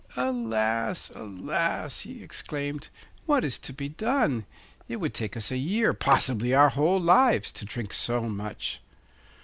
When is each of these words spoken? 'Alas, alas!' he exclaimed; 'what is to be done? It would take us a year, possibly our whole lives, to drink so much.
'Alas, 0.17 1.11
alas!' 1.13 1.99
he 1.99 2.23
exclaimed; 2.23 2.89
'what 3.27 3.43
is 3.45 3.59
to 3.59 3.71
be 3.71 3.87
done? 3.87 4.47
It 4.89 4.95
would 4.95 5.13
take 5.13 5.37
us 5.37 5.51
a 5.51 5.57
year, 5.57 5.93
possibly 5.93 6.55
our 6.55 6.69
whole 6.69 6.99
lives, 6.99 7.51
to 7.51 7.65
drink 7.65 7.93
so 7.93 8.21
much. 8.23 8.81